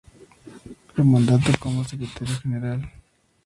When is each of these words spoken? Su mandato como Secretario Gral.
Su 0.95 1.03
mandato 1.05 1.51
como 1.59 1.83
Secretario 1.83 2.33
Gral. 2.45 2.91